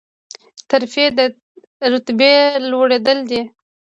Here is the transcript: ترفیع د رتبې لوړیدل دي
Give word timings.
ترفیع 0.71 1.09
د 1.17 1.19
رتبې 1.91 2.33
لوړیدل 2.71 3.17
دي 3.29 3.41